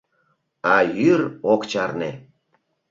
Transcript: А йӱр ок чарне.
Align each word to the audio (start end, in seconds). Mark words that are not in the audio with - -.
А 0.73 0.75
йӱр 0.97 1.21
ок 1.53 1.61
чарне. 1.71 2.11